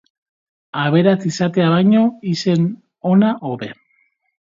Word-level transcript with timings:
Aberats 0.83 1.17
izatea 1.33 1.69
baino, 1.75 2.03
izen 2.35 2.69
ona 3.15 3.33
hobe 3.47 3.75